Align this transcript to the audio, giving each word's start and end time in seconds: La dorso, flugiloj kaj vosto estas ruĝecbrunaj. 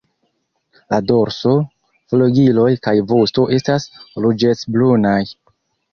La 0.93 0.99
dorso, 1.09 1.51
flugiloj 2.13 2.67
kaj 2.89 2.97
vosto 3.15 3.47
estas 3.59 3.87
ruĝecbrunaj. 4.25 5.19